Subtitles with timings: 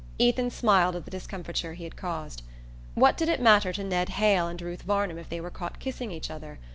[0.17, 2.41] Ethan smiled at the discomfiture he had caused.
[2.95, 6.09] What did it matter to Ned Hale and Ruth Varnum if they were caught kissing
[6.11, 6.57] each other?